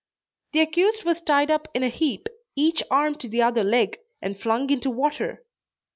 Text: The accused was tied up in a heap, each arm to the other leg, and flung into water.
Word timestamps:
The 0.53 0.61
accused 0.61 1.03
was 1.03 1.21
tied 1.21 1.51
up 1.51 1.67
in 1.75 1.83
a 1.83 1.89
heap, 1.89 2.25
each 2.55 2.81
arm 2.89 3.13
to 3.19 3.29
the 3.29 3.43
other 3.43 3.63
leg, 3.63 3.99
and 4.19 4.35
flung 4.35 4.67
into 4.71 4.89
water. 4.89 5.45